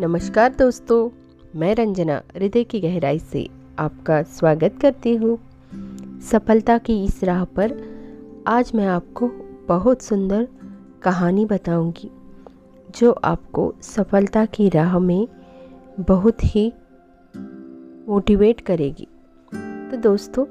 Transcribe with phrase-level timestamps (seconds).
[0.00, 1.10] नमस्कार दोस्तों,
[1.56, 3.48] मैं रंजना, हृदय की गहराई से
[3.78, 5.38] आपका स्वागत करती हूँ।
[6.20, 7.72] सफलता की इस राह पर
[8.46, 9.28] आज मैं आपको
[9.68, 10.48] बहुत सुंदर
[11.02, 12.10] कहानी बताऊँगी,
[12.98, 15.28] जो आपको सफलता की राह में
[16.00, 16.72] बहुत ही
[18.08, 19.08] मोटिवेट करेगी।
[19.90, 20.46] तो दोस्तों,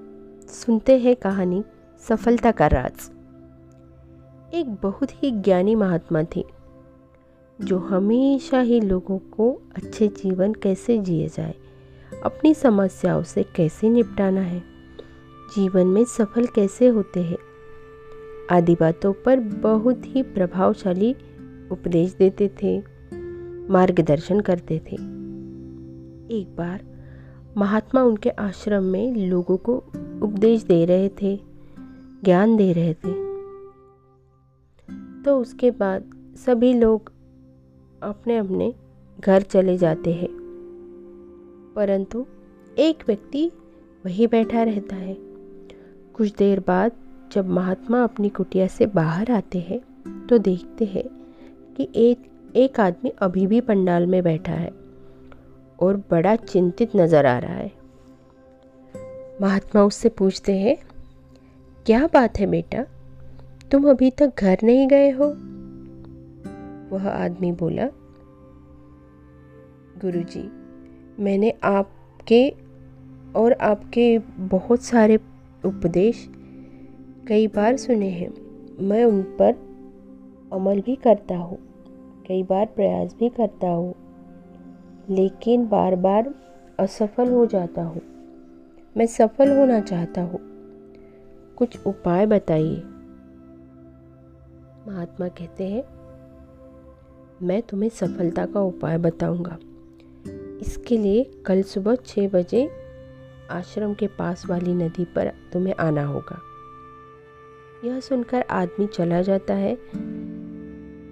[0.48, 1.64] सुनते हैं कहानी
[2.10, 3.10] सफलता का राज।
[4.54, 6.57] एक बहुत ही ज्ञानी महात्मा थे।
[7.62, 11.56] जो हमेशा ही लोगों को अच्छे जीवन कैसे जिए जाए,
[12.24, 14.60] अपनी समस्याओं से कैसे निपटाना है,
[15.56, 17.38] जीवन में सफल कैसे होते हैं,
[18.52, 21.16] आदि बातों पर बहुत ही प्रभावशाली
[21.72, 22.80] उपदेश देते थे,
[23.74, 24.96] मार्गदर्शन करते थे।
[26.40, 26.84] एक बार
[27.58, 29.76] महात्मा उनके आश्रम में लोगों को
[30.22, 31.40] उपदेश दे रहे थे,
[32.24, 33.14] ज्ञान दे रहे थे।
[35.24, 36.12] तो उसके बाद
[36.46, 37.17] सभी लोग
[38.02, 38.74] अपने अपने
[39.20, 40.30] घर चले जाते हैं।
[41.76, 42.26] परंतु
[42.78, 43.52] एक व्यक्ति
[44.06, 45.18] वही बैठा रहता है।
[46.16, 46.92] कुछ देर बाद
[47.32, 49.80] जब महात्मा अपनी कुटिया से बाहर आते हैं
[50.28, 51.04] तो देखते हैं
[51.76, 54.72] कि एक एक आदमी अभी भी पंडाल में बैठा है
[55.80, 57.72] और बड़ा चिंतित नज़र आ रहा है।
[59.42, 60.78] महात्मा उससे पूछते हैं,
[61.86, 62.86] क्या बात है बेटा?
[63.72, 65.36] तुम अभी तक घर नहीं गए हो?
[66.90, 67.88] वह आदमी बोला,
[70.02, 70.44] गुरुजी,
[71.24, 72.50] मैंने आपके
[73.36, 75.16] और आपके बहुत सारे
[75.66, 76.28] उपदेश
[77.28, 78.30] कई बार सुने हैं।
[78.80, 79.54] मैं उन पर
[80.54, 81.58] अमल भी करता हूँ,
[82.28, 83.94] कई बार प्रयास भी करता हूँ,
[85.10, 86.34] लेकिन बार बार
[86.80, 88.02] असफल हो जाता हूँ।
[88.98, 90.40] मैं सफल होना चाहता हूँ।
[91.58, 92.76] कुछ उपाय बताइए।
[94.88, 95.97] महात्मा कहते हैं
[97.44, 99.58] मैं तुम्हें सफलता का उपाय बताऊँगा।
[100.62, 102.70] इसके लिए कल सुबह छः बजे
[103.52, 106.40] आश्रम के पास वाली नदी पर तुम्हें आना होगा।
[107.86, 109.76] यह सुनकर आदमी चला जाता है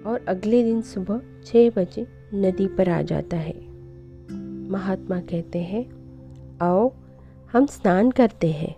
[0.06, 3.54] और अगले दिन सुबह छः बजे नदी पर आ जाता है।
[4.70, 5.84] महात्मा कहते हैं,
[6.62, 6.92] आओ,
[7.52, 8.76] हम स्नान करते हैं।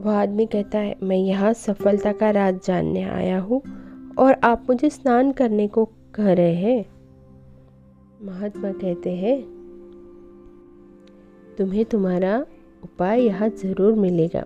[0.00, 3.62] वह आदमी कहता है, मैं यहाँ सफलता का राज जानने आया हूँ
[4.20, 6.84] और आप मुझे स्नान करने को कह रहे हैं।
[8.22, 9.40] महात्मा कहते हैं,
[11.58, 12.46] तुम्हें तुम्हारा
[12.84, 14.44] उपाय यहाँ ज़रूर मिलेगा।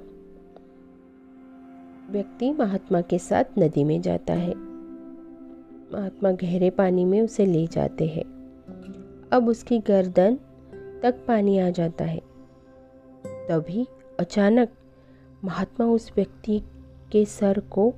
[2.11, 4.55] व्यक्ति महात्मा के साथ नदी में जाता है।
[5.93, 8.25] महात्मा गहरे पानी में उसे ले जाते हैं।
[9.33, 10.39] अब उसकी गर्दन
[11.03, 12.21] तक पानी आ जाता है।
[13.49, 13.87] तभी
[14.21, 14.69] अचानक
[15.45, 16.63] महात्मा उस व्यक्ति
[17.13, 17.93] के सर को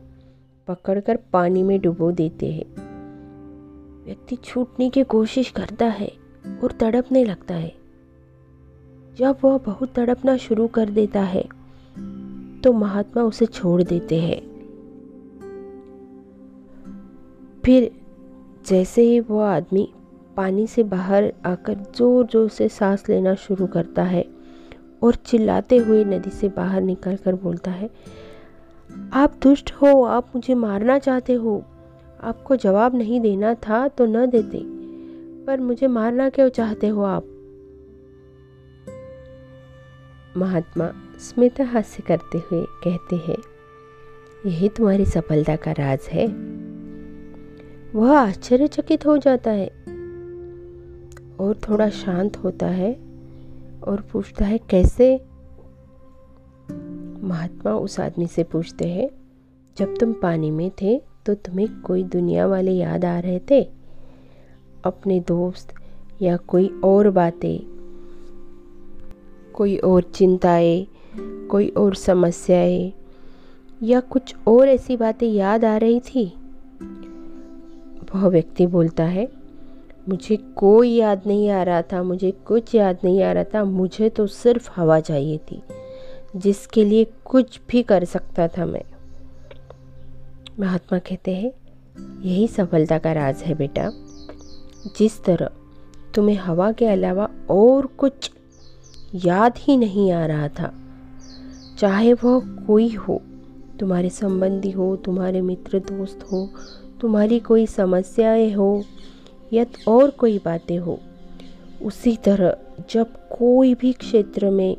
[0.69, 2.65] पकड़कर पानी में डुबो देते हैं।
[4.05, 6.11] व्यक्ति छूटने की कोशिश करता है
[6.63, 7.73] और तड़पने लगता है।
[9.19, 11.43] जब वह बहुत तड़पना शुरू कर देता है
[12.63, 14.41] तो महात्मा उसे छोड़ देते हैं।
[17.65, 17.91] फिर
[18.67, 19.89] जैसे ही वह आदमी
[20.37, 24.25] पानी से बाहर आकर ज़ोर ज़ोर से सांस लेना शुरू करता है
[25.03, 27.91] और चिल्लाते हुए नदी से बाहर निकलकर बोलता है
[29.13, 31.63] आप दुष्ट हो, आप मुझे मारना चाहते हो।
[32.21, 34.61] आपको जवाब नहीं देना था तो न देते,
[35.47, 37.27] पर मुझे मारना क्यों चाहते हो आप?
[40.37, 40.91] महात्मा
[41.21, 43.37] स्मित हास्य करते हुए कहते हैं,
[44.47, 46.27] यही तुम्हारी सफलता का राज है।
[47.95, 49.69] वह आश्चर्यचकित हो जाता है
[51.39, 52.93] और थोड़ा शांत होता है
[53.83, 55.17] और पूछता है, कैसे
[57.27, 59.11] महात्मा उस आदमी से पूछते हैं,
[59.79, 63.69] जब तुम पानी में थे तो तुम्हें कोई दुनिया वाले याद आ रहे थे?
[64.85, 65.75] अपने दोस्त
[66.23, 67.59] या कोई और बातें?
[69.53, 70.87] कोई और चिंताएँ?
[71.51, 72.93] कोई और समस्याएँ?
[73.83, 76.33] या कुछ और ऐसी बातें याद आ रही थी?
[78.15, 79.29] वह व्यक्ति बोलता है,
[80.09, 84.09] मुझे कोई याद नहीं आ रहा था, मुझे कुछ याद नहीं आ रहा था, मुझे
[84.09, 85.63] तो सिर्फ़ हवा चाहिए थी।
[86.37, 88.83] जिसके लिए कुछ भी कर सकता था मैं।
[90.61, 91.53] महात्मा कहते हैं,
[92.23, 93.91] यही सफलता का राज है बेटा।
[94.99, 95.51] जिस तरह
[96.15, 98.31] तुम्हें हवा के अलावा और कुछ
[99.15, 100.75] याद ही नहीं आ रहा था,
[101.79, 103.23] चाहे वह कोई हो,
[103.81, 106.49] तुम्हारे संबंधी हो, तुम्हारे मित्र दोस्त हो,
[107.01, 108.85] तुम्हारी कोई समस्याएँ हो,
[109.53, 111.01] या और कोई बातें हो,
[111.83, 112.57] उसी तरह
[112.91, 114.77] जब कोई भी क्षेत्र में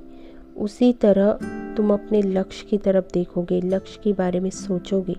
[0.57, 1.31] उसी तरह
[1.77, 5.15] तुम अपने लक्ष्य की तरफ़ देखोगे, लक्ष्य के बारे में सोचोगे,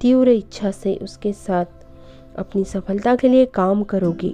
[0.00, 1.66] तीव्र इच्छा से उसके साथ
[2.38, 4.28] अपनी सफलता के लिए काम करोगे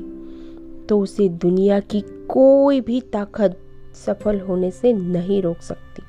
[0.88, 3.56] तो उसे दुनिया की कोई भी ताकत
[3.96, 6.02] सफल होने से नहीं रोक सकती।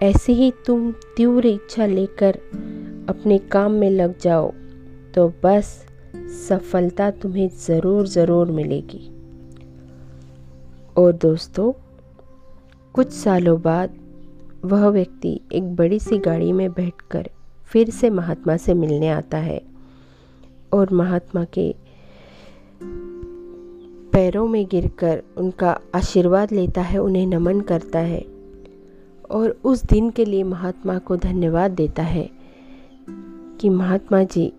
[0.00, 2.38] ऐसे ही तुम तीव्र इच्छा लेकर
[3.08, 4.50] अपने काम में लग जाओ
[5.14, 5.66] तो बस
[6.48, 9.08] सफलता तुम्हें ज़रूर ज़रूर मिलेगी।
[11.00, 11.72] और दोस्तों,
[12.92, 13.90] कुछ सालों बाद
[14.64, 17.28] वह व्यक्ति एक बड़ी सी गाड़ी में बैठकर
[17.64, 19.60] फिर से महात्मा से मिलने आता है
[20.72, 21.74] और महात्मा के
[24.12, 28.24] पैरों में गिरकर उनका आशीर्वाद लेता है, उन्हें नमन करता है
[29.30, 32.28] और उस दिन के लिए महात्मा को धन्यवाद देता है
[33.60, 34.52] कि महात्मा जी,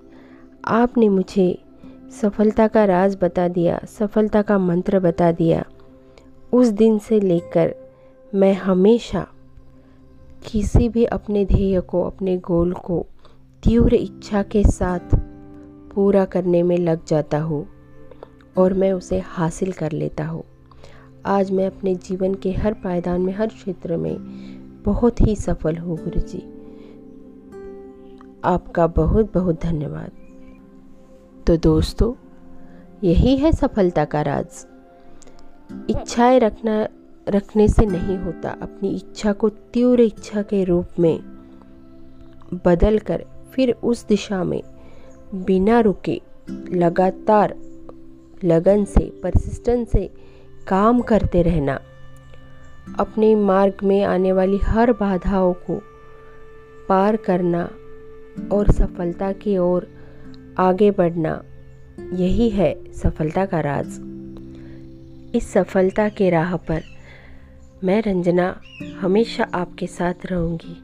[0.65, 1.57] आपने मुझे
[2.21, 5.65] सफलता का राज बता दिया, सफलता का मंत्र बता दिया।
[6.53, 7.75] उस दिन से लेकर
[8.35, 9.27] मैं हमेशा
[10.51, 13.05] किसी भी अपने ध्येय को, अपने गोल को
[13.63, 14.99] तीव्र इच्छा के साथ
[15.95, 17.67] पूरा करने में लग जाता हूँ
[18.57, 20.43] और मैं उसे हासिल कर लेता हूँ।
[21.25, 24.17] आज मैं अपने जीवन के हर पायदान में, हर क्षेत्र में
[24.83, 26.39] बहुत ही सफल हूँ, गुरु जी।
[28.43, 30.11] आपका बहुत बहुत धन्यवाद।
[31.47, 32.13] तो दोस्तों,
[33.03, 34.67] यही है सफलता का राज।
[35.89, 36.87] इच्छाएँ रखना,
[37.29, 41.19] रखने से नहीं होता। अपनी इच्छा को तीव्र इच्छा के रूप में
[42.65, 44.61] बदल कर फिर उस दिशा में
[45.33, 46.21] बिना रुके,
[46.73, 47.55] लगातार
[48.43, 50.09] लगन से परसिस्टेंस से
[50.67, 51.79] काम करते रहना।
[52.99, 55.81] अपने मार्ग में आने वाली हर बाधाओं को
[56.89, 57.69] पार करना
[58.51, 59.87] और सफलता की ओर
[60.57, 61.43] आगे बढ़ना,
[62.13, 64.10] यही है सफलता का राज।
[65.35, 66.81] इस सफलता के राह पर
[67.83, 68.61] मैं रंजना
[68.99, 70.75] हमेशा आपके साथ रहूँगी।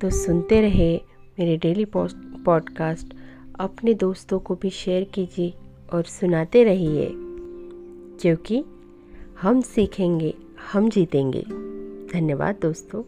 [0.00, 1.00] तो सुनते रहे
[1.38, 3.14] मेरे डेली पॉडकास्ट।
[3.60, 5.54] अपने दोस्तों को भी शेयर कीजिए
[5.92, 7.08] और सुनाते रहिए
[8.22, 8.64] क्योंकि
[9.42, 10.34] हम सीखेंगे,
[10.72, 11.42] हम जीतेंगे।
[12.14, 13.02] धन्यवाद दोस्तों।